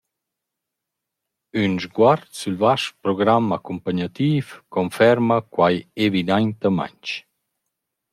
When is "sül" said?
2.39-2.57